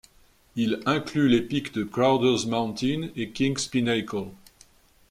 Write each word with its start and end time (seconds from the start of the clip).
Il 0.55 0.79
inclut 0.87 1.29
les 1.29 1.43
pics 1.43 1.75
de 1.75 1.83
Crowder's 1.83 2.47
Mountain 2.47 3.09
et 3.15 3.29
King's 3.29 3.67
Pinnacle. 3.67 4.29